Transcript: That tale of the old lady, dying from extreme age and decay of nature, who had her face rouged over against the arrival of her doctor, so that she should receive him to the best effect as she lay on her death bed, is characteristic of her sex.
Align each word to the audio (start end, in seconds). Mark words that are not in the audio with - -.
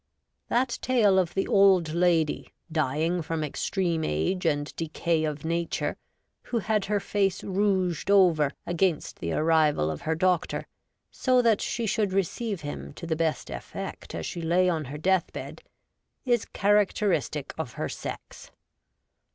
That 0.49 0.79
tale 0.81 1.19
of 1.19 1.35
the 1.35 1.47
old 1.47 1.93
lady, 1.93 2.51
dying 2.71 3.21
from 3.21 3.43
extreme 3.43 4.03
age 4.03 4.47
and 4.47 4.75
decay 4.75 5.25
of 5.25 5.45
nature, 5.45 5.95
who 6.45 6.57
had 6.57 6.85
her 6.85 6.99
face 6.99 7.43
rouged 7.43 8.09
over 8.09 8.49
against 8.65 9.19
the 9.19 9.33
arrival 9.33 9.91
of 9.91 10.01
her 10.01 10.15
doctor, 10.15 10.65
so 11.11 11.43
that 11.43 11.61
she 11.61 11.85
should 11.85 12.13
receive 12.13 12.61
him 12.61 12.93
to 12.93 13.05
the 13.05 13.15
best 13.15 13.51
effect 13.51 14.15
as 14.15 14.25
she 14.25 14.41
lay 14.41 14.67
on 14.67 14.85
her 14.85 14.97
death 14.97 15.31
bed, 15.33 15.61
is 16.25 16.45
characteristic 16.45 17.53
of 17.59 17.73
her 17.73 17.87
sex. 17.87 18.49